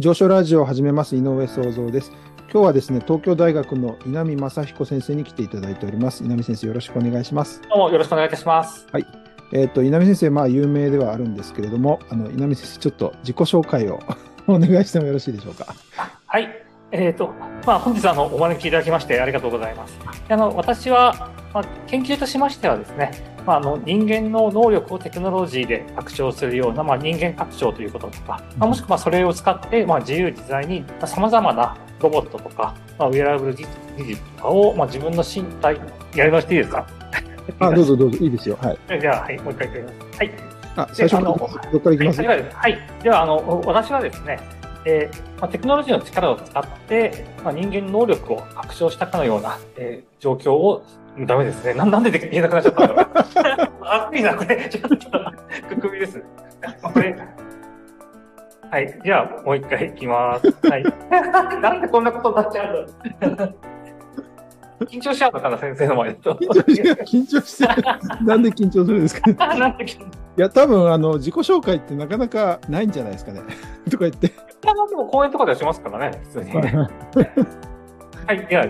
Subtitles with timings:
[0.00, 2.10] 上昇ラジオを始めます井上創造です。
[2.50, 6.24] 今日はですね、東京大学の稲見正彦先生に来ていただいております。
[6.24, 7.60] 稲見先生、よろしくお願いします。
[7.68, 8.86] どうもよろしくお願いいたします。
[9.52, 14.00] えっ、と、稲見先生、まあ、有名ではあるんですけれども、あの、稲見先生、ちょっと自己紹介を
[14.48, 15.66] お願いしてもよろしいでしょうか？
[16.24, 16.48] はい。
[16.92, 17.34] えっ、と、
[17.66, 19.98] まあ、本日あの、お招きいただきましてありがとうございます。
[20.30, 33.66] あの、私は、まあ、研究としましてはですね、まあ、あの、人間の能力をテクノロジーで拡張するような、まあ、人間拡張ということとか、まあ、もしくはそれを使って、まあ、自由自在に、まあ、様々なロボットとか、まあ、ウェアラブル技
[34.06, 35.80] 術とかを、まあ、自分の身体、
[36.14, 36.86] やりましていいですか？
[37.58, 38.58] あ、どうぞどうぞ、いいですよ。
[38.60, 39.00] はい。
[39.00, 40.18] じゃあ、はい、もう一回言ってみます。
[40.18, 40.30] はい。
[40.76, 41.48] あ、最初のどこ
[41.80, 42.22] からいきます？
[42.22, 44.38] はい、はい、ではあの私はですね、
[44.84, 50.84] えーまあ、テクノロジーの力を使って、まあ、人間の能力を拡張したかのような、えー状況を、
[51.26, 51.74] ダメですね。
[51.74, 53.08] ななんでで言えなくなっちゃったんだろう。
[54.10, 54.68] 熱いな、これ。
[54.68, 54.96] ちょっと、
[55.68, 56.22] くくみです。
[56.82, 57.16] これ。
[58.70, 59.00] はい。
[59.04, 60.46] じゃあ、もう一回いきます。
[60.68, 60.84] はい。
[61.60, 62.86] なんでこんなことになっちゃう
[63.22, 63.48] の？
[64.86, 66.34] 緊張しちゃうのかな、先生の前だと。
[66.34, 66.82] 緊張し
[67.18, 68.24] 緊張してる。
[68.24, 69.76] なんで緊張するんですかね？
[70.38, 73.42] いや、多分、あの、自己紹介ってなかなかないんじゃないですかね。
[73.90, 74.28] とか言って。
[74.28, 76.52] いやまあでも公演とかではしますからね、普通に。
[76.52, 76.60] は
[78.32, 78.66] い、では、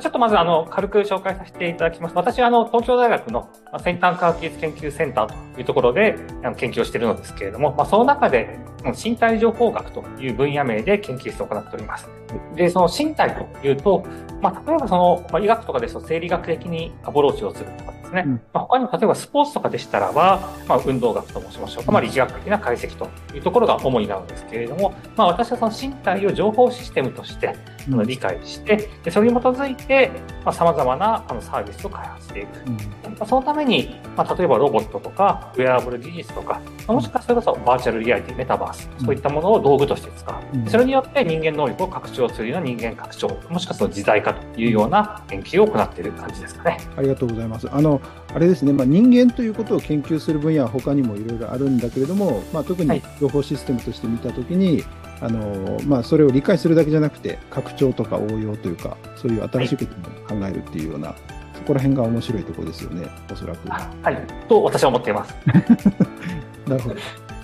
[0.00, 2.14] ちょっとまずあの軽く紹介させていただきます。
[2.14, 6.16] 私はあの東京大学のまあ先端科学技術研究センターというところで
[6.56, 12.08] 研究をしているのですけれども、まあ、その中でうん身体情報学という分野名で研究室を行っております。
[12.54, 14.04] で、その身体というと、
[14.40, 27.56] まあ、例えばその、まあ、医学とかですと生理学的にアプローチをするとかですね、うんまあ、他にも例えばスポーツとかでしたらば、まあ、運動学と申しましょうか、まあ、理学的な解析というところが主になるんですけれども、まあ、私はその身体を情報システムとして
[27.88, 30.10] あの理解して、でそれに基づいて、
[30.44, 32.66] まあ、様々なあのサービスを開発していく。
[32.66, 32.76] うん
[33.16, 40.58] まあそのために、まあ、例えばロボットとか、ウェアラブル技術とか、まあもしくはそれこそバーチャルリアリティ、メタバース、そういったものを道具として使う。
[40.58, 46.78] うんそれによって人間能力を拡張するような人間拡張、もしくはその自在化というような研究を行っている感じですかね。
[46.96, 47.68] ありがとうございます。
[47.70, 48.00] あの、
[48.34, 54.84] あれですね、まあ、人間ということを研究する分野は他にもいろいろあるんだけれども、まあ、特にはい情報システムとして見たときに、
[55.20, 61.14] あのまあ、それを理解するだけじゃなくて、拡張とか応用というか、そういう新しいことも考えるっていうような、
[61.54, 63.72] そこら辺が面白いところですよね、おそらく。
[63.72, 64.26] あはい。
[64.48, 65.34] と私は思っています。
[66.68, 66.96] なるほど。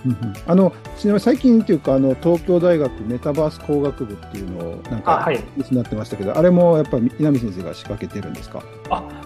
[0.06, 0.34] うんうん。
[0.46, 5.36] あのちなみに最近というかあの東京大学メタバース工学部っていうのをなんかあはい。
[5.36, 8.62] ニュースになってましたけど、あれもやっぱり稲見先生が仕掛けてるんですか？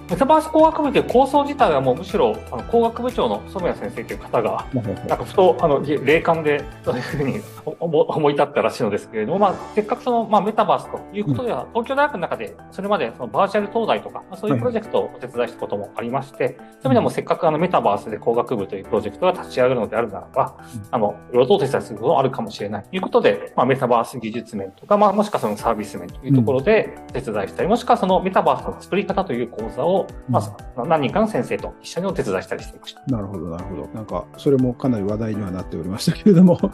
[0.08, 4.80] メタバース工学部という構想自体はもうむしろあの工学部長の染谷先生という方がな
[5.16, 7.40] んかふと、あの、霊感で、そういうふうに
[7.80, 16.54] 思思い立ったらしいのですけれども、まあ、せっかくその、まあ、メタバースということでは、東京大学の中で、それまで、その、バーチャル東大とか、まあ、そういうプロジェクトをお手伝いしたこともありまして、そういう
[16.84, 30.40] 意味でも、せっかくあの、メタバースで工学部というプロジェクトが立ち上がるのであるならばうん、あの、いろいろとお手伝いすることもあるかもしれないということで、まあ、メタバース技術面とか、まあ、もしくはそのサービス面というところでお手伝いしたり、もしくはそのメタバースの作り方という講座を、ま
[30.76, 33.02] あ、何人かの先生と一緒にお手伝いしたりしていました。
[33.06, 33.88] なるほど、なるほど。
[33.94, 36.58] なんか、それもかなり話題にはなっておりましたけれども。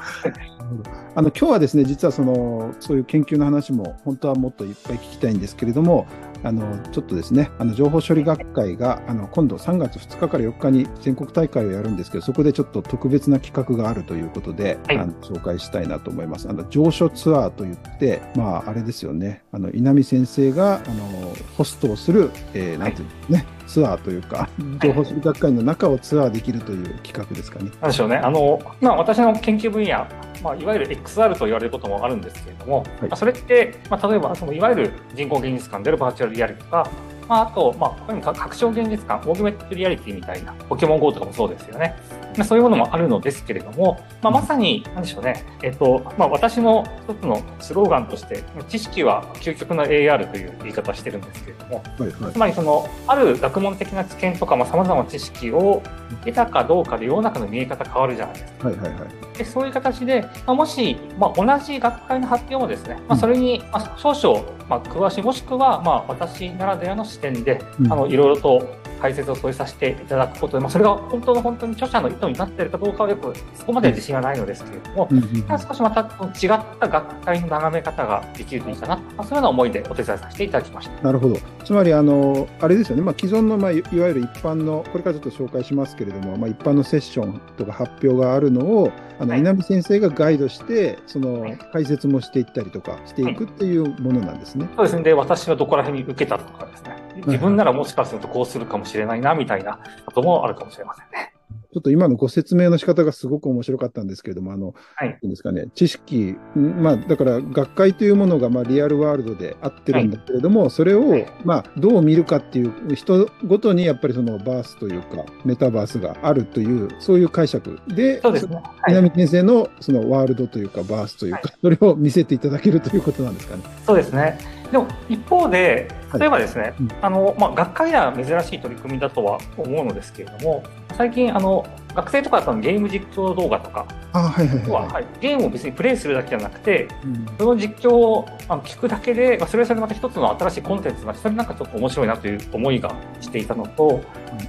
[1.14, 6.06] あの、今日はですね、実はその、そういう研究の話も、本当はもっといっぱい聞きたいんですけれども、
[6.44, 16.48] あの、ちょっとですね、あの、情報処理学会が、あの、今度3月2日から4日に全国大会をやるんですけど、そこでちょっと特別な企画があるということで、はいあの紹介したいなと思います。
[16.48, 24.50] あの、上書ツアーといって、まあ、あれですよね、あの、稲見先生が、あの、ホストをする、えーなんていうのね、ツアーというか、
[24.82, 27.70] 情報処理学会の中をツアーできるという企画ですかね。
[27.80, 28.16] なんでしょうね。
[28.16, 30.06] あの、まあ、私の研究分野、
[30.42, 36.90] まあ、いわゆる XR と言われることもあるんですけれども、はいまあそれって、まあ、例えば、その、いわゆる人工現実感であるバーチャルリアリティとか、
[37.26, 41.96] まあ、あと、まあ、他にも拡張現実感、オーグメントリアリティみたいな、ポケモン GO とかもそうですよね。
[42.36, 45.44] まあ、そういうものもあるのですけれども、まあ、まさに、なんでしょうね。
[45.62, 52.38] えっと、まあ、私の一つのスローガンとして、知識は究極の AR という言い方をしてるんですけれども、はいはいつ。
[52.38, 55.82] まりその、ある学問的な知見とか、まあ、様々な知識を
[56.24, 58.68] 得たかどうかで世の中の見え方変わるじゃないですか。
[58.68, 59.38] はいはいはい。
[59.38, 75.22] でそういう形で、まあ、もし、まあ、同じ学会の発表もですね、まあ、それに、まあ、少々、まあ、詳しい、もしくは、まあ、私ならではの視点で、うんあの、いろいろと解説を添えさせていただくことで、まあ、それが本当の本当に著者の意図になっているかどうかはよく、そこまで自信はないのですけれども、うん
[75.58, 81.02] 少しまた違った学会の眺め方ができるといいかな、まあ、そういうような思いでお手伝いさせていただきました。
[81.02, 81.36] なるほど。
[81.64, 94.68] つまり、あの、あれですよね、まあ、既存の、まあ、いいわゆる一般の、これからちょっと紹介しますけれども、まあ、一般のセッションとか発表があるのを、あの、はい稲見先生がガイドして、そのはい、解説もしていったりとかしていくっていうものなんですね。
[94.76, 95.02] そうですね。
[95.02, 96.96] で、私はどこら辺に受けたとかですね。
[97.26, 101.31] 自分ならもしかするとこうするかもしれないな、みたいなこともあるかもしれませんね。
[101.72, 118.56] ちょっと今のご説明の仕方がすごく面白かったんですけれども、あの、はいいいんですかね、知識、んまあ、だから学会というものが、まあ、リアルワールドで合ってるんだけれども、それを、はいまあ、どう見るかっていう、人ごとにやっぱりそのバースというか、メタバースがあるという、そういう解釈で、そうですね。
[118.56, 123.62] はい南先生のそのワールドというか、バースというか、それを見せていただけるということなんですかね。
[123.86, 124.38] そうですね。
[124.70, 130.62] でも一方で、はい例えばですね、うんあのまあ、学会では珍しい取り組みだとは思うのですけれども、
[130.92, 144.00] 最近あの、学生とかだとゲーム実況動画とかあはいはいはい、は、はい、ゲームを別にプレイするだけじゃなくて、うんその実況をあの聞くだけで、まあ、それはそれでまた一つの新しいコンテンツが、それなんかちょっと面白いなという思いがしていたのと、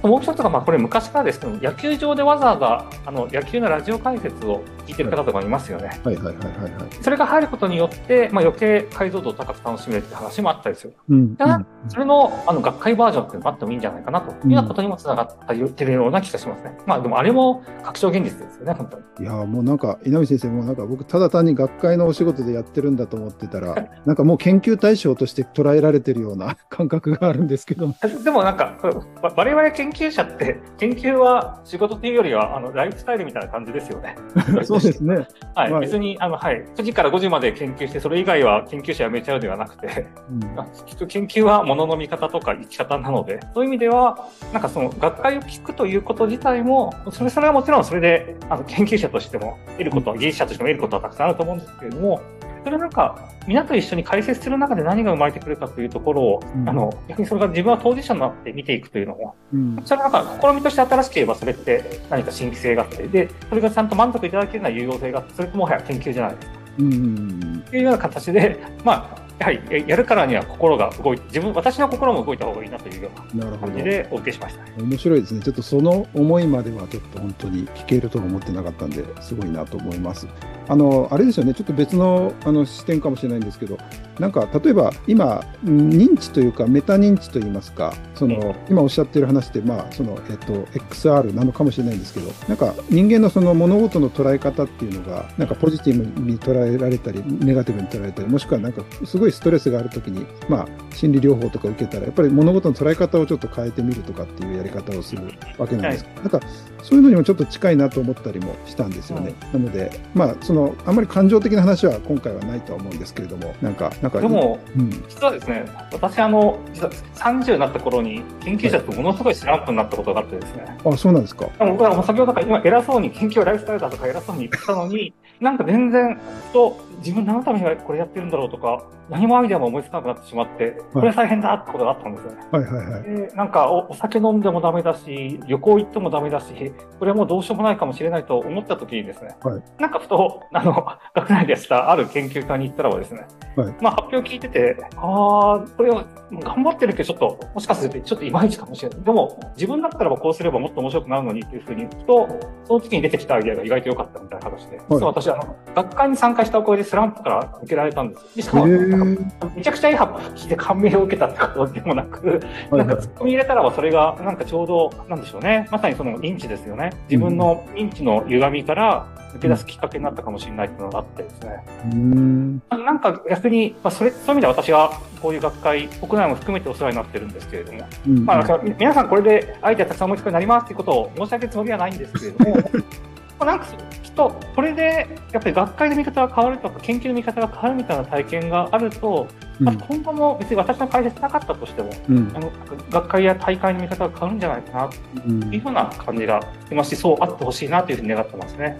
[0.02, 6.00] もう一つが、まあ、これ昔からですけど、野球場でわざわざあの野球のラジオ解説を聞いてる方とかいますよね。
[6.04, 7.02] はいはいはいはいはい。
[7.02, 10.94] それが入ることによって、まあ、余計解像度を高く楽しめるって話もあったりする。
[11.08, 16.76] うんだそれのあの学会バージョンっていうのがあってもいいんじゃないかなというようなことにもつながってるような気がしますね。
[16.86, 19.04] まあでもあれも確証現実ですよね、本当に。
[19.20, 23.74] いやーもうなんか稲見先生もなんか僕ただ単に学会のお仕事でやってるんだと思ってたら
[24.06, 27.94] なんかもう研究対象として捉えられてるような感覚があるんですけども
[28.24, 28.76] でもなんか、
[29.22, 34.16] わ我々研究者って、研究は仕事っていうよりは、あの、ライフスタイルみたいな感じですよね。
[34.64, 35.26] そうですね。
[35.54, 35.70] はい。
[35.70, 36.64] まあ別に、あの、はい。
[36.76, 52.20] 9時から5時まで研究して、それ以外は研究者辞めちゃうではなくて、うんあきっと研究は物の見方とか生き方なので、そういう意味では、なんかその学会を聞くということ自体も、それそれはもちろんそれで、あの研究者としても得ることは、技術者としても得ることはたくさんあると思うんですけれども、
[52.64, 56.68] それなんか、皆と一緒に解説する中で何が生まれてくるかというところを、うん。
[56.68, 59.82] あの、逆にそれが自分は当事者になって見ていくというのも、うん。
[59.84, 66.36] それはなんか、試みとして新しければそれって何か新規性があって、で、それがちゃんと満足いただけるような有用性があって、それってもはや研究じゃない。
[66.36, 66.54] ですか。
[66.78, 74.82] うんいうような形で、まあ、やはりややるからには心が動いて、自分、私の心も動いた方がいいなというような感じでお受けしました。
[74.82, 75.40] 面白いですね。
[75.42, 80.26] ちょっとその思いまではちょっと本当に聞けるとは思ってなかったんですごいなと思います。
[80.68, 81.54] あのあれですよね。
[81.54, 83.76] ちょっと別のあの視点かもしれないんですけど
[84.18, 105.22] なんか例えば今うん認知というかメタ認知といいますかその今おっしゃってる話ってまあそのえっと XR なのかもしれないんですけどなんか人間のその物事の捉え方っていうのがなんかポジティブに捉えられたりネガティブに捉えられたりもしくはなんかすごいストレスがある時にまあ心理療法とか受けたらやっぱり物事の捉え方をちょっと変えてみるとかっていうやり方をする
[105.58, 106.04] わけなんです。
[106.04, 106.40] けど、なんか
[106.82, 109.34] そういうのにもちょっと近いなと思ったりもしたんですよね。
[109.52, 121.46] なのでまあそのあんまり感情的な話は今回はないとは思うんですけれどもなんかなんかでも、うん、実はですね、私、あの、実は30になった頃に、研究者とものすごいスランプになったことがあってですね、あそうなんですか。
[121.58, 126.18] でも僕は先ほどから今偉そうに研究はライフスタイルだとか偉そうに言ってたのに、なんか全然、
[126.52, 132.38] と自分何のためにこれやってるんだろうとか、何もアイデアも思いつかなくなってしまって、これ大変だってことがあったんですよね。
[132.50, 133.02] はいはいはい。
[133.02, 143.26] でなんかおお酒飲んでもダメだし、旅行行ってもダメだし、これはもうどうしようもないかもしれないと思った時にですね、はいなんかふと、あの、学内でやってたある研究家に行ったらばですね、
[143.56, 149.00] はいまあ発表聞いてて、ああ、これは頑張ってるけどちょっと、もしかするとちょっといまいちかもしれない。
[149.02, 152.28] でも、自分だったらばこうすればもっと面白くなるのにっていうふうに言うと、
[152.64, 158.28] その時に出てきたアイデアが意外と良かったみたいな形で、実は私、あの、学会に参加したおかげでスランプから抜けられたんですよ。
[158.36, 165.66] でしかも、めちゃくちゃいい発表聞いて感銘を受けたってことでもなく、なんか突っ込み入れたらばそれがなんかちょうどなんでしょうね。
[165.72, 166.92] まさにその認知ですよね。
[167.10, 171.64] 自分の認知の歪みから抜け出すきっかけになったかもしれないっていうのがあってですね。
[171.86, 182.70] うーんなんか逆に、まあ、それ、そういう意味では私はこういう学会、国内も含めてお世話になってるんですけれども、うんまあ、皆さんこれでアイデアたくさん思いつくようになりますっていうことを申し上げるつもりはないんですけれども、
[183.38, 183.66] まあなんか
[184.02, 189.26] きっとこれでやっぱり学会の見方が変わるとか研究の見方が変わるみたいな体験があると、
[189.60, 192.32] まあ、今後も別に私の解説なかったとしても、うん。
[192.34, 192.52] あの
[192.90, 194.96] 学会や大会の見方が変わるんじゃないかなと
[195.26, 195.54] うん。
[195.54, 198.76] いうふうな感じがしてますし、そうあってほしいなというふうに願ってますね。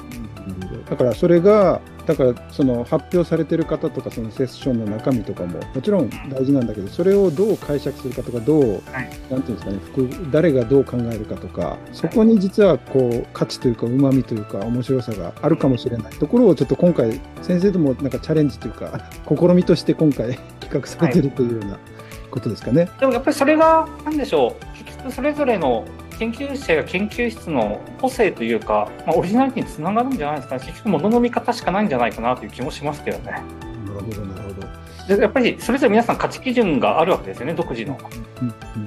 [0.88, 9.10] だからそれが、だからその発表されてる方とか、そのセッションの中身とかももちろん大事なんだけど、それをどう解釈するかとか、どう、はい。
[9.30, 20.38] なんていうんですかね、副誰がどう考えるかとか、そこに実はこう価値というか、うまみというか、面白さがあるかもしれないところを、ちょっと今回、先生ともなんかチャレンジというか、 試みとして今回、
[20.80, 21.78] 企画されてるというような
[22.30, 22.90] ことですかね。
[22.98, 25.84] でもやっぱりそれが、なんでしょう、結局それぞれの
[26.18, 30.62] 研究者や研究室の個性というか、まあ、オリジナリティにつながるんじゃないですかね。
[30.64, 33.32] 結局、物の見方しかないんじゃないかなという気もしますけどね。
[33.32, 33.44] なる
[34.00, 34.66] ほど、なるほど。
[35.16, 37.98] でやっぱりそれぞれ皆さん価値基準があるわけですよね、独自の。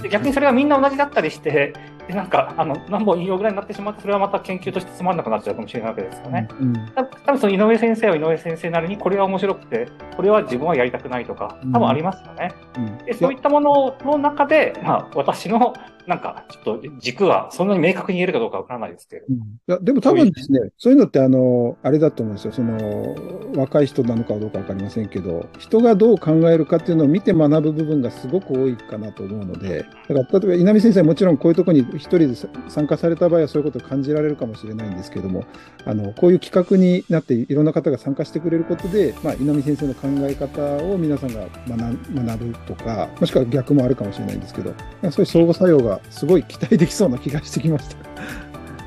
[0.01, 1.73] で逆にそれがみんな同じだったりして、
[2.07, 6.47] でなんかあの何本引用ぐらいになってしまって、それはまた研究としてつまんなくなっちゃうかもしれないわけですよね。
[6.59, 12.53] うんうん、多分その井上先生は井上先生なりにこれは面白くて、これは自分はやりたくないとか、多分ありますよね。
[12.77, 15.73] うんうん、でそういったものの中で、まあ、私の
[16.07, 19.25] なんか、ちょっと軸はそんなに明確に言えるかどうかわからないですけど。
[19.29, 22.53] うん、いや、でも多分ですね、そういうのってあの、あれだと思うんですよ。
[22.53, 23.13] その、
[23.57, 35.45] 若い人なのかどうかわかりませんけど、人がどう考えるかっていうのを見て学ぶ部分がすごく多いかなと思うので、だから例えば稲見先生はもちろんこういうところに1人で参加された場合はそういうことを感じられるかもしれないんですけども、
[35.85, 44.73] あの、こういう企画になっていろんな方が参加してくれることで、まあ、稲見先生の考え方を皆さんが学ぶとか、もしくは逆もあるかもしれないんですけど、
[45.11, 47.89] そういう相互作用がすごい期待できそうな気がしてきまし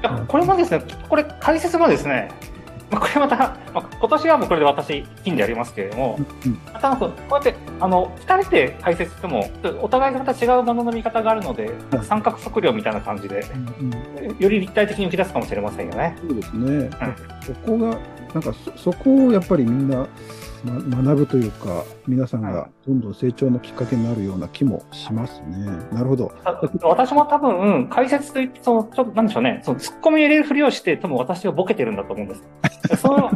[0.02, 0.24] た。
[0.26, 2.30] これもですね、これ解説もですね、
[2.90, 9.48] まあ、これまた、まあ、今年はもうこれで私、金でありますけれども、うん、またこうやって、あの、二人で解説しても、
[9.80, 13.44] お互いまた違うものの見方があるので、うん、三角測量みたいな感じで、
[13.80, 16.16] うん、より立体的に浮き出すかもしれませんよね。
[16.20, 16.90] そうですね。
[17.46, 17.98] そこが、
[18.34, 20.08] なんかそ、そこをやっぱりみんな、
[20.64, 25.66] ま、学ぶというか、皆さんがどんどん成長のきっかけになるような気もしますね。
[25.92, 26.32] なるほど。
[26.82, 32.42] 私も多分、解説といって、その、ちょっとなんでしょうね、その突っ込み入れるふりをして、多分私をボケてるんだと思うんです。
[33.02, 33.30] その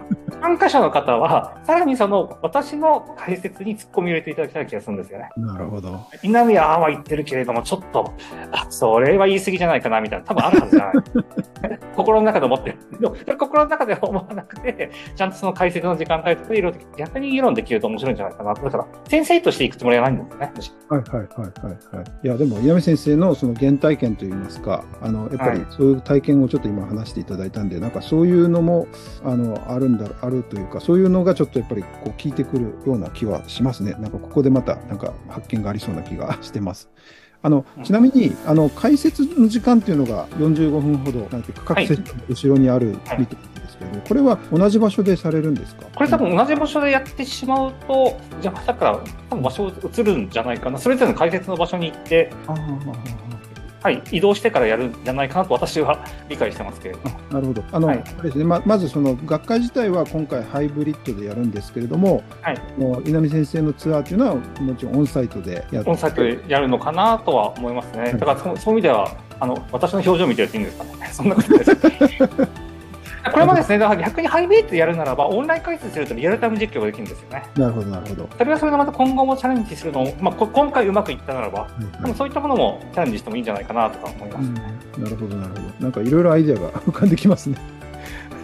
[0.44, 5.30] 参加者の方は、さらにその、私の解説に突っ込み入れていただきたい気がするんですよね。
[5.36, 6.00] なるほど。
[6.22, 8.12] 稲宮ああは言ってるけれども、ちょっと、
[8.52, 11.78] あ、それは言い過ぎじゃないかな、みたいな、多分あるはずじゃない。
[11.96, 12.78] 心の中で思ってる。
[13.38, 16.78] 心の中で思わなくて、ちゃんとその解説の時間帯とかいろいろ
[17.14, 18.54] 逆に議論できると面白いんじゃないかな。
[18.54, 20.52] だから、先生としていくつもりはないんですよね。
[20.88, 22.04] はいはいはいはいはい。
[22.24, 28.88] いや、でも、稲見先生のその原体験といいますか、あの、やっぱりそういう体験をちょっと今話していただいたんで、はい、なんかそういうのも、
[29.22, 33.92] あの、あるんだ、あるというか、そういうのがちょっとやっぱりこう聞いてくるような気はしますね。
[33.92, 36.90] なんかここでまた、なんか発見がありそうな気がしてます。
[37.42, 43.18] あのちなみにあの解説の時間っていうのが45分ほど、なんて各セットの後ろにあるみたい
[43.78, 45.86] ですけど、はい、これは同じ場所でされるんですか？
[45.94, 49.00] これ多分同じ場所でやってしまうと、じゃあ、だから
[49.30, 52.30] 多分場所移るんじゃないかな、それぞれの解説の場所に行って、
[53.82, 57.20] はい、移動してからやるんじゃないかなと私は 理解してますけれども。
[57.30, 57.62] なるほど。
[57.70, 68.12] あの、はい、ですね、ままずその学会自体は今回ハイブリッドでやるんですけれども、はい、もう稲見先生のツアーというのはもちろんオンサイトでやオンサイトでやるのかなとは思いますね。
[68.12, 70.90] だからそそういう意味ではあの私の表情見てるといいんですかね。
[71.12, 71.76] そんなことです。
[73.32, 77.42] これもですね、だから逆にハイブリッドやるならば、オンライン解説するとリアルタイム実況ができるんですよね。
[77.56, 78.28] なるほど、なるほど。
[78.36, 81.66] それはそれでまた今後もチャレンジするのを、まあ、今回うまくいったならば、
[82.02, 84.62] でもそういったものもチャレンジしてもいいんじゃないかなとか思います、ね
[84.96, 85.62] うん、なるほど、なるほど。
[85.80, 87.56] なんかいろいろアイデアが 浮かんできますね。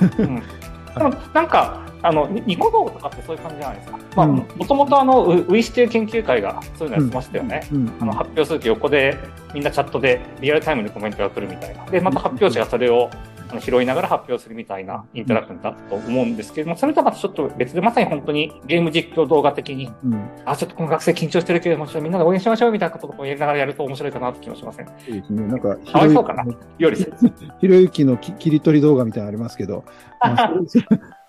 [0.01, 3.99] うん、でもなんか、あのニコ動とかってそういう感じじゃないですか。
[4.17, 7.63] まあ、もともとあのウイスティ研究会がそういうのやってましたよね。
[8.01, 9.19] あの発表すると横で
[9.55, 11.85] みんなチャットでリアルタイムでコメントが来るみたいな。
[11.87, 13.11] で、また発表者がそれを
[13.51, 24.87] あの拾いながら発表するみたいなインタラクションだと思うんですけれども、それとはまたちょっと別で、まさに本当にゲーム実況動画的に、うん、あ、ちょっとこの学生緊張してるけれども、ちょっとみんなで応援しましょうみたいなことをやりながらやると面白いかなと気もしません？
[24.87, 25.47] そうですね。
[25.47, 26.45] なんか、かわいそうかな？
[26.79, 26.97] より。
[27.61, 29.85] ひろゆきの 切り取り動画みたいなのありますけど、
[30.23, 30.53] まあ、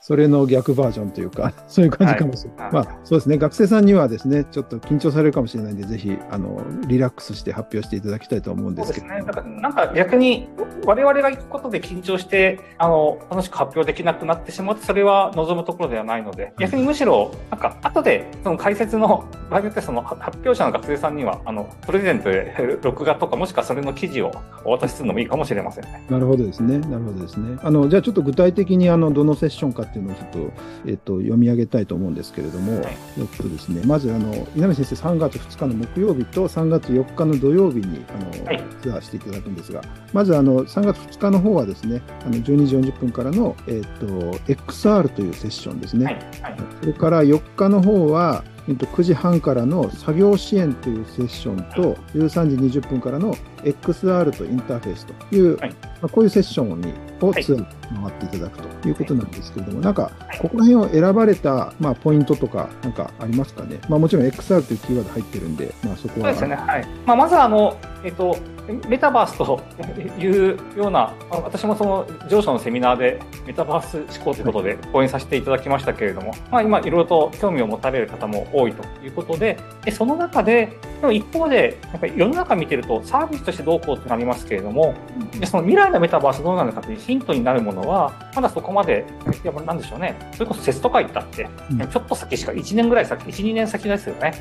[0.02, 2.74] それの逆バージョンというか、 そういう感じかもしれない。
[2.74, 3.38] はい、まあ、そうですね。
[3.38, 9.08] 学生さんにはですね、ちょっと緊張されるかもしれないんで、ぜひ、あの、リラックスして発表していただきたいと思うんですけど。
[9.08, 9.32] そうですね。
[9.32, 10.50] なんか、なんか逆に、
[10.86, 24.32] 我々が行くことで緊張して、あの、楽しく発表できなくなってしまって、それは望むところではないので、逆にむしろ、なんか、後で、その解説の、場合によってその発表者の学生さんには、あの、プレゼントで録画とか、もしくはそれの記事を
[24.66, 26.04] お渡しするのもいいかもしれませんね。
[26.10, 26.80] なるほどですね。
[26.80, 27.58] なるほどですね。
[27.62, 30.52] あの、じゃあちょっと具体的に、あの、どのセッションかっていうのをちょっと、
[30.88, 39.82] えっと、読み上げたいと思うんですけれども、はい、えっとですね、まずあの稲見先生、3月2日の木曜日と3月4日の土曜日にあの、はい、ツアーしていただくんですが、
[40.14, 44.06] まずあの3月2日の方はですね、あの12時40分からの、えっと、
[44.48, 46.06] XR というセッションですね。
[46.06, 60.12] はい、それから4日の方は、えっと、9時半からの作業支援というセッションと、13時20分からの XR とインターフェースという、はい、まあ、こういうセッションにをツアー回っていただくということなんですけれども、はい、なんか、
[60.42, 63.80] ここら辺を選ばれた、まあ、ポイントとか、なんかありますかね？
[63.88, 66.34] まあ、もちろん XR というキーワード入ってるんで、まあ、そこは。
[66.34, 66.56] そうですね。
[66.56, 66.88] はい。
[67.06, 68.36] まあ、まずあの、えっと、
[68.88, 69.62] メタバースと
[70.20, 73.20] いうような、私もその上司のセミナーで
[73.52, 80.80] メタバース思考ということで講演させていただきましたけれども、まあ、今いろいろと興味を持たれる方も多いということで、でその中で、
[81.12, 84.96] 一方で、やっぱり世の中見てるとサービスとしてどうこうってなりますけれども、
[85.38, 89.06] でその未来のメタバースどうなのかというヒントになるもののは、まだそこまで、
[89.44, 90.18] いや、なんでしょうね。
[90.34, 94.34] それこそテスト会ったって、うん、ちょっと先しか、1年ぐらい先、1、2年先ですよね。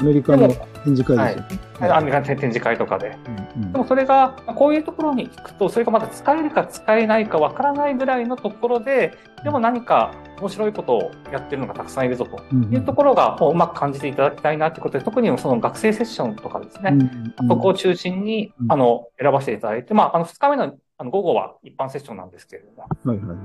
[0.00, 1.60] アメリカの展示会ですよね。
[1.80, 3.16] はい、アメリカの展示会とかで。
[3.56, 16.96] うんうん、でもそれが、こういうところに行くと、それがまだ使えるか使えないかわからないぐらいのところで、でも何か面白いことをやってるのがたくさんいるぞというところが、うまく感じていただきたいなということで、特にその学生セッションとかですね、
[17.48, 22.82] そこを中心に、あの、選ばせていただいて、まあ、あの、2日目のあの午後は一般セッションなんですけれども。
[22.82, 23.36] はいはいはい。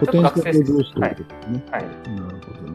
[0.00, 1.64] ポテンシャル同士ということですね。
[1.70, 1.84] はい。
[1.84, 2.67] はい、なるほどな。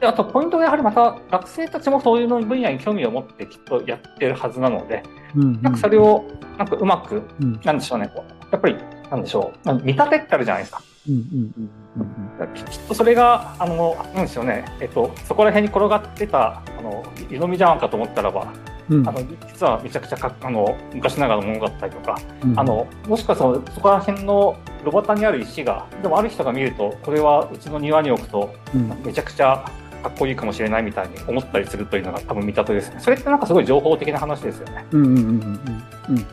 [0.00, 5.02] で、あとポイントがやはりまた学生たちもそういうの分野に興味を持ってきっとやってるはずなので、
[5.36, 6.24] うんうん、なんかそれを
[6.58, 8.10] なんかうまく、うん、なんでしょうね、
[8.50, 8.76] やっぱり、
[9.10, 10.82] なんでしょう、見立てってあるじゃないですか。
[11.08, 11.70] うんうん
[12.40, 18.52] うん、きっとそれが、あの、なんでしょうね、えっと、そこら辺に転がってた、あの、湯飲み茶碗かと思ったらば、
[18.90, 28.52] うん、あの実はめちゃくちゃかあの昔ながらのものだったりとか、うん、あのもしかしたらそこら辺の炉端にある石がでもある人が見るとこれはうちの庭に置くと
[29.04, 29.64] めちゃくちゃ
[30.02, 32.96] かっこいいかもしれないみたいに思ったりするというのが多分見立てですね。
[33.00, 34.86] それってなんかすごい情報的な話ですよね。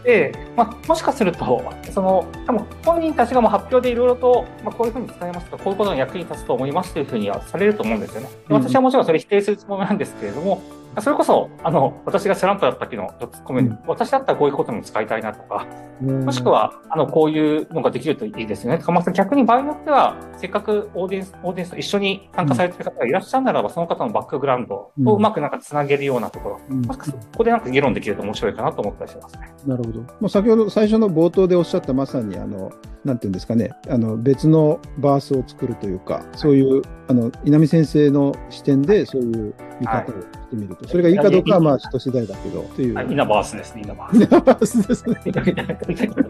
[0.04, 8.30] で、まあ、もしかすると、その、多分本人たちがもう発表でいろいろと、まあ、こういうふうに使えますとか、こういうことに役に立つと思いますというふうにはされると思うんですよね。
[8.50, 10.62] 私はもちろんそれ否定するつもりなんですけれども、
[11.02, 15.66] それこそ、あの、私がスランプだった時のツッコミ、うん、私だったらこういうことも使いたいなとか、
[16.02, 18.80] もしくは、あの、こういうのができるといいですよね。
[18.80, 29.54] とか、まあ、逆に場合によっては、せっかくオーディエンス、オーディエンスと一緒に参加されてる方がいらっしゃるならば、その方のバックグラウンドをうまくなんかつなげるようなところ、うん、もしかするとここでなんか議論できると面白いかなと思ったりしますね。
[29.66, 30.02] なるほど。
[30.02, 32.72] まあ、先ほど最初の冒頭でおっしゃったまさに、あの、
[33.08, 40.14] なんていうんですかね、あの、別のバースを作るというか、そういう、あの、稲見先生の視点でそういう見方をし
[40.50, 43.12] てみると、はい、それがいいかどうかはまあ人次第だけど、という。
[43.12, 44.24] イナバースですね、イナバース。
[44.24, 45.16] イナバースですね。
[45.26, 45.34] 言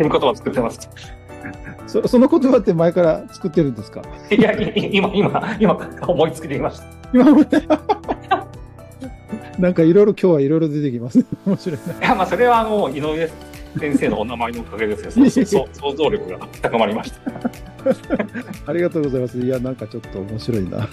[0.09, 0.89] 葉作ってます。
[1.87, 4.01] そその言葉って前から作ってるんですか？
[4.29, 6.85] いや、今、今、今、思いつきでいました。
[7.13, 7.25] 今
[9.57, 11.25] なんかいろいろ今日はいろいろ出てきますね。
[11.47, 13.27] 面白いいや、まあ、それはもう井上
[13.79, 15.67] 先生のお名前のおかげですよ。
[15.73, 17.77] 想像力が高まりました。
[18.65, 19.39] ありがとうございます。
[19.39, 20.89] いや、なんかちょっと面白いな。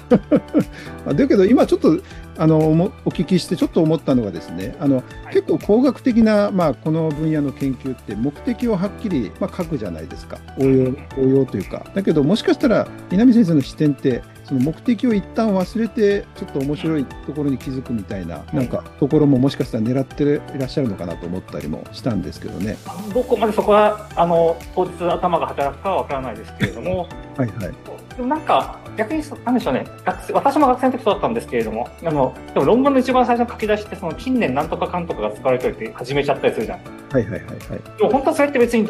[1.14, 1.98] だけど、今ちょっと
[2.36, 11.84] あのお聞きして、ちょっと思ったのがですね、あの、はい、結構工学的な、まあ、この分野の研究って、目的をはっきり、まあ、書くじゃないですか、応用応用というか。
[11.94, 20.22] だけど、もしかしたら、稲見先生の視点って、その目的を一旦忘れて、ちょっと面白いところに気づくみたいな、なんかところももしかしたら狙って
[20.56, 22.76] いらっしゃるのかなと思ったりもしたんですけどね。
[23.14, 27.74] どこまでそこはあの当日頭が働くかは分からないですけれども、はいはい。
[28.16, 29.87] でもなんか、逆に、なんでしょうね。
[30.04, 36.80] 学生、私も学生の時そうだったんですけれども、あの、でも論文の一番最初の書き出しって、その近年なんとかかんとかが使われておいて始めちゃったりするじゃん。
[37.14, 37.98] はいはいはいはい。
[37.98, 38.88] でも本当はそれって別に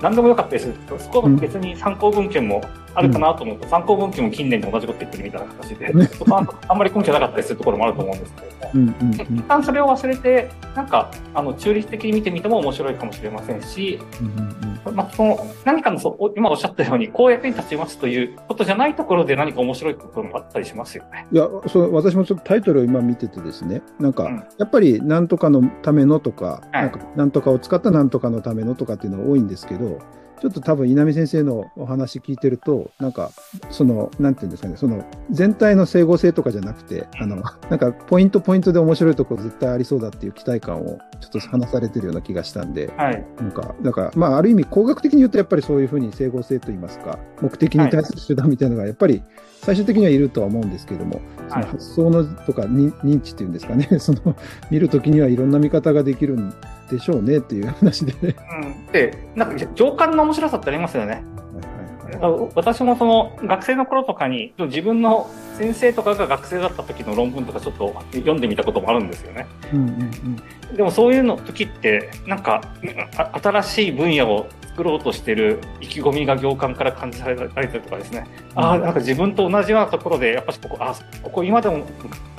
[0.00, 2.60] 何でもよかったりするそこは別に参考文献も
[2.94, 21.26] あるかなと思うと、うん、参考文献も近年と同じこと言ってるみたいな形で、そこはあんまり根拠なかったりするところもあると思うんですけれども、うんうんうん、一旦それを忘れて、なんか、あの、中立的に見てみても面白いかもしれませんし、うんうんうん、まあ、その、何かのそ、今おっしゃったように、こう役に立ちますということじゃないところで何か面白いこともあったりしますよね。
[21.30, 29.98] いや、そう私もちょっとタイトルを今見ててですね、なんか、うん、やっぱりなんとかのためのとか、はい、なんか、なんとかを使ったなんとかのためのとかっていうのが多いんですけど、
[30.40, 33.30] ちょっと多分稲見先生のお話聞いてると、なんか、
[33.70, 43.24] その、なんていうんですかね、その、全体の整合性とかじゃなくて、あの、なんか、ポイントポイントで面白いところ絶対ありそうだっていう期待感をちょっと話されてるような気がしたんで、はい。
[43.38, 49.22] なんか、だから、まあ、ある意味工学的に言うと、やっぱりそういうふうに整合性といいますか、目的に対する手段みたいなのが、やっぱり、
[49.62, 54.36] 最終的にはいるとは思うんですけども、その発想のとか認知っていうんですかね、 その、
[54.70, 56.52] 見るときにはいろんな見方ができるん
[56.90, 58.12] でしょうねっていう話で。
[58.12, 58.92] うん。
[58.92, 61.24] で、なんか上官の面白さってありますよね。
[62.54, 69.46] 私もその学生の頃とかに自分の先生とかが学生だった時の論文とかちょっと読んでみたこともあるんですよね。
[69.72, 70.36] うんうんうん、
[70.74, 72.62] でもそういうの時ってなんか
[73.40, 78.26] 新しい分野を作ろうとしてる意気込みが行間から感じられたりとかですね、
[78.56, 81.86] うん、ああなんか自分と同じようなところでやっぱしここあここ今でも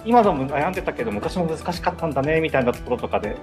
[0.05, 3.35] 今でも悩んでたけど昔も難しかったんだねみたいなところとかで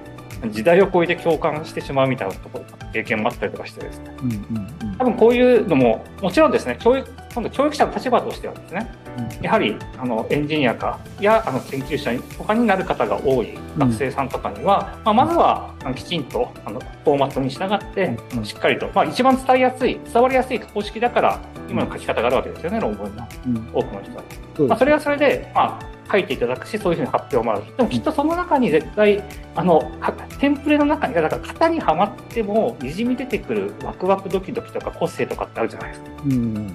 [0.51, 8.95] 時代を超えて共感してしまうみたいなところ経験もあったりとかしてですね、うんうんうん、多分こういうのももちろんですね教育今度教育者の立場としてはですね、
[9.39, 23.27] うん、やはりあのエンジニアかやあの研究者とかになる方が多い学生さんとかには、うん、まあ、まずはあのきちんとあのフォーマットに従って、うん、しっかりと、まあ、一番伝えやすい伝わりやすい公式だから今の書き方があるわけですよね論文の、
[23.73, 24.23] 多くの人は。
[24.69, 27.77] まあ、それはそれで、まあ書いていただくし、そういうふうに発表もある。
[27.77, 29.23] でもきっとその中に絶対、
[29.55, 29.91] あの、
[30.39, 36.11] テンプレの中に、だから型にはまっても、にじみ出てくるワクワクドキドキとか個性とかってあるじゃないですか。
[36.25, 36.67] うん、うん、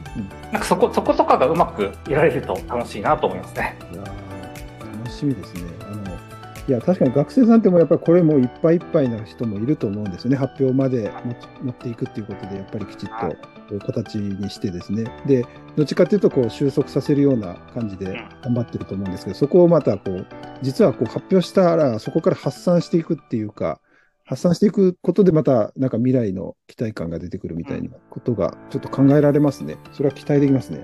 [0.51, 3.77] なんかそこ、そことかがうまくいられると楽しいなと思いますね。
[3.93, 5.61] いや楽しみですね。
[5.81, 6.08] あの、
[6.69, 10.37] いや、確かに学生さんってもやっぱりこれもいっぱいいっぱいな人もいると思うんですよね。
[10.37, 11.11] 発表まで
[11.63, 13.35] 持っていくっていうことで、やっぱりきちっと。
[13.79, 20.27] 形にしてですね、で、どっちかというとこう収束させるような感じで頑張ってると思うんですけど、そこをまたこう、
[20.63, 23.79] 実はこう発表したら、そこから発散していくっていうか、
[24.25, 29.77] 発散していくことでまたなんか未来の期待感が出てくるみたいなことがちょっと考えられますね。
[29.91, 30.83] それは期待できますね。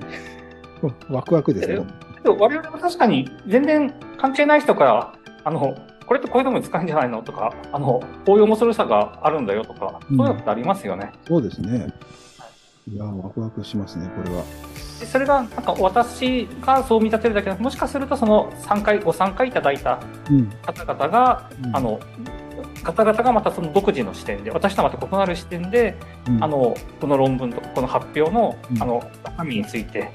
[1.09, 1.85] ワクワクですね。
[2.25, 7.21] 我々も確かに全然関係ない人から、あの、これってこういうのも使うんじゃないの？
[7.21, 11.11] とか、あの、こういう面白さがあるんだよとか、そういうのってありますよね。
[11.13, 11.93] うん、そうですね。
[12.87, 14.43] いやワクワクしますね、これは。
[14.75, 19.99] それが、なんか私がそう見立てるだけでもしかするとその参加、ご参加いただいた
[20.63, 21.99] 方々が、うん、あの、
[22.85, 30.11] 方々がまたその独自の視点で、私とはまた異なる視点で、うん、あの、この論文とかこの発表の、うん、あの、中身について、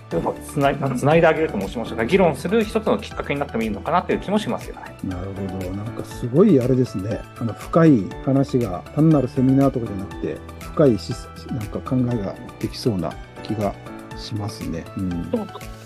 [0.46, 4.82] つないつないであげると申しましたが、議論する一つのきっかけになってもいいのかなという気もしますよね。
[5.04, 5.70] なるほど。
[5.72, 7.20] なんかすごいあれですね。
[7.38, 11.12] あの、深い話が単なるセミナーとかじゃなくて、深いし
[11.48, 13.74] なんか考えができそうな気が
[14.16, 14.84] しますね。
[14.96, 15.30] うん、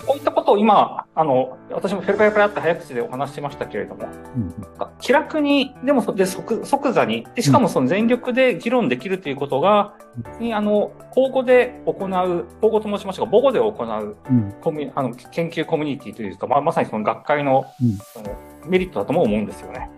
[0.07, 4.55] こういったことを今、あの、私もペラペラペラって早口でお話ししましたけれども、うん、
[5.01, 9.95] 気楽に、でもで即即座にで、しかもその全力で議論できるということが、
[10.41, 17.65] うん、あの、公語で行う、公語と申しましたが、母語で行う、うん、コミあの研究コミュニティというか、まあ、まさにその学会の、
[18.13, 19.91] そのメリットだとも思うんですよね。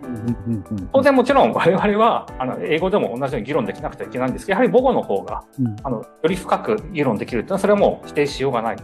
[0.93, 8.77] 当然もちろん我々はあの英語でも同じように議論できなくてはいけないんですけど、やはり母語の方が、うん、あのより深く議論できるというのは、それはもう否定しようがない。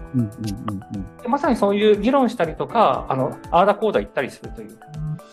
[1.28, 4.78] まさにそういう議論したりとか、あの、ああだこうだ言ったりするという、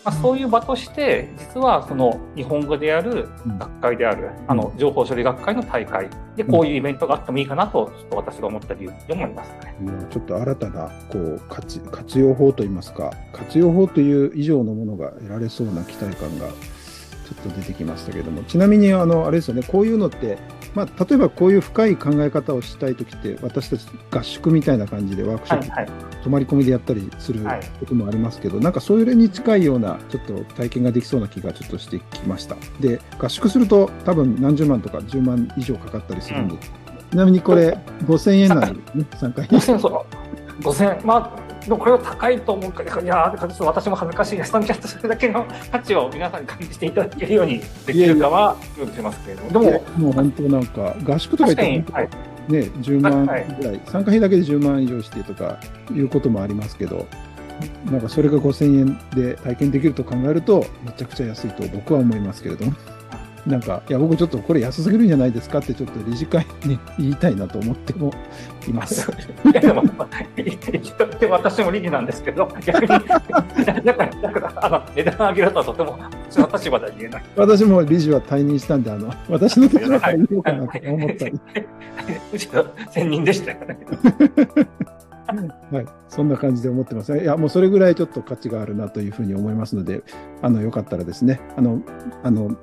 [0.03, 9.75] まあ、そういう場として、実はその日本語である学会である、あの、情報処理学会の大会で、こういうイベントがあってもいいかなと、ちょっと私が思った理由でもありますね。
[10.09, 20.37] ちょっと新たな、こう活、活用法といいますか、活用法という以上のものが得られそうな期待感がちょっと出てきましたけども、ちなみに、あの、あれですよね、こういうのって、
[20.73, 27.45] まあ、例えばこういう深い考え方をしたいときって、私たち合宿みたいな感じでワークショップ、はいはい、泊まり込みでやったりする
[27.79, 32.55] こともありますけど、はい、なんかそれに近いようなちょっと体験ができそうな気がちょっとしてきました。
[32.79, 39.59] で、合宿すると多分何十万とか10万以上かかったりするんで、うん、ちなみにこれ5000円なんでね、参加費。
[40.61, 44.51] 5000円、まあでもこれは高いと思うから、いや、私も恥ずかしいです。
[44.51, 49.71] ちゃんとそれだけの価値を皆さんに感じていただけるようにできるかは、よくしますけれども。
[49.71, 52.09] でも、もう本当なんか、合宿とか言って、はい、
[52.49, 55.59] ね、10万ぐらい、はい、参加費だけで10万以上してとか
[55.93, 57.07] いうこともありますけど、
[57.85, 62.73] なんかそれが5000円で体験できると考えると、めちゃくちゃ安いと僕は思いますけれども。
[63.45, 68.13] なんか、いや、僕ちょっとこれ安すぎるんじゃないですかって、ちょっと理事会に言いたいなと思っても
[68.67, 69.09] います。
[69.11, 69.83] いや、でも、
[71.29, 73.11] 私も理事なんですけど、逆に、だか
[73.65, 74.05] ら、だか
[74.39, 75.97] ら、あの、値段上げるとはとても、
[76.53, 77.23] 立場では言えない。
[77.35, 81.39] 私も理事は退任したんで、あの、私の立場から言おうかなと思ったり。
[82.31, 83.79] むしろ、専任でしたよね。
[85.71, 87.17] はい、そんな感じで思ってます。
[87.17, 90.03] いや、もうそれぐらいちょっと価値があるなというふうに思いますので、
[90.41, 91.81] あの、よかったらですね、あの、
[92.23, 92.57] あの、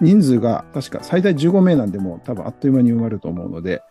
[0.00, 3.82] 人数が確か最大15名なんでも多分あっという間に埋まると思うので、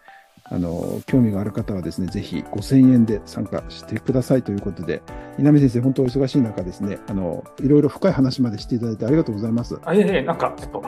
[0.50, 5.02] あの、興味がある方はですね、ぜひ5000円で参加してくださいということで、
[5.38, 9.78] 稲見先生、本当お忙しい中ですね、あの、いろいろ深い話までしていただいてありがとうございます。
[9.84, 10.84] あ、いえいえ、なんか、ちょっと、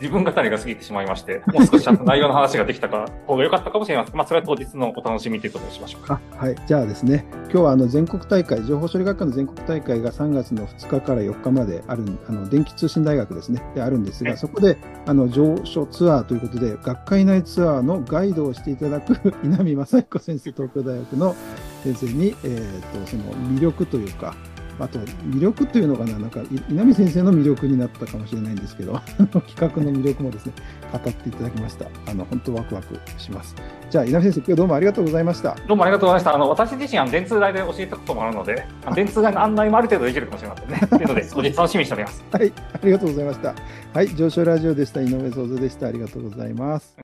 [0.00, 4.16] 自分語りが過ぎてしまいまして、もう少しちゃんと内容の話ができたか、 方が良かったかもしれません。
[4.16, 6.20] まあ、それは当日のお楽しみということにしましょうか。
[6.36, 6.56] はい。
[6.66, 21.34] じゃあですね、今日はあの、全国大会、情報処理学科の全国大会が3月の2日から4日まである、あの、電気通信大学ですね、であるんですが、そこで、あの、上昇ツアーということで、学会内ツアーのガイドをしていただく 稲見正彦先生、東京大学の
[21.82, 24.34] 先生に、えーと、その魅力というか、
[24.78, 30.52] あと魅力というのかな、なんか稲見先生の魅力になったかもしれないんですけど、 企画の魅力もですね、
[30.92, 31.86] 語っていただきました。
[32.06, 33.54] あの本当ワクワクします。
[33.88, 35.56] じゃあ稲見先生、今日どうもありがとうございました。
[35.66, 36.34] どうもありがとうございました。
[36.34, 40.80] あの私自身は電通大で教えたこともあるので、電通大の案内もある程度できるかもしれませんね。
[40.90, 42.24] というので、後日楽しみにしております。
[42.30, 43.54] はい、ありがとうございました。
[43.94, 45.00] はい、上昇ラジオでした。
[45.00, 45.86] 井上創造でした。
[45.86, 46.94] ありがとうございます。